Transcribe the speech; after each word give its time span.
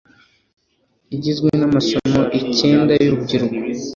igizwe 1.15 1.49
n'amasomo 1.59 2.21
icyenda 2.39 2.91
y'urubyiruko 2.95 3.59